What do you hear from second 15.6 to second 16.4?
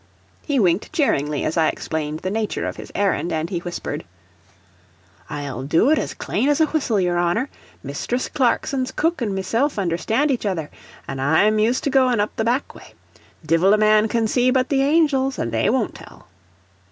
won't tell."